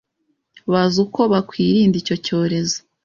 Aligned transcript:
bazi 0.71 0.97
uko 1.05 1.19
bakwirinda 1.31 1.95
icyo 2.01 2.15
cyorezo. 2.25 2.79